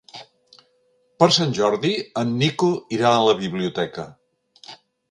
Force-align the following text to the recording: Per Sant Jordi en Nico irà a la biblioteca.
Per 1.23 1.27
Sant 1.37 1.53
Jordi 1.59 1.93
en 2.25 2.35
Nico 2.43 2.73
irà 2.99 3.13
a 3.15 3.23
la 3.31 3.39
biblioteca. 3.47 4.13